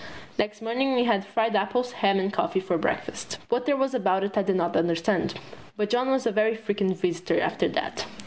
[0.39, 3.37] Next morning we had fried apples, ham and coffee for breakfast.
[3.49, 5.35] What there was about it I did not understand,
[5.77, 8.07] but John was a very frequent visitor after that.